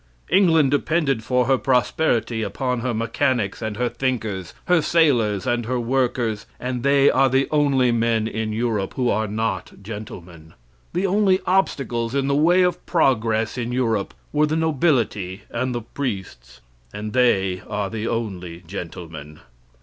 [0.31, 5.79] England depended for her prosperity upon her mechanics and her thinkers, her sailors and her
[5.79, 10.55] workers, and they are the only men in Europe who are not gentlemen.
[10.93, 15.81] The only obstacles in the way of progress in Europe were the nobility and the
[15.81, 16.61] priests,
[16.91, 19.39] and they are the only gentlemen.